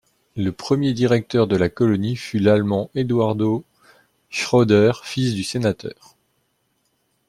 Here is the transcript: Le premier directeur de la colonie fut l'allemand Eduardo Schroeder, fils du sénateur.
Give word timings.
Le 0.35 0.51
premier 0.51 0.93
directeur 0.93 1.45
de 1.45 1.55
la 1.55 1.69
colonie 1.69 2.15
fut 2.15 2.39
l'allemand 2.39 2.89
Eduardo 2.95 3.63
Schroeder, 4.31 4.93
fils 5.03 5.35
du 5.35 5.43
sénateur. 5.43 6.17